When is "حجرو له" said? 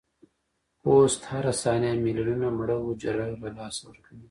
2.85-3.49